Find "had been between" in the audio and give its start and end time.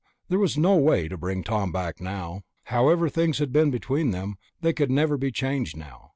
3.37-4.09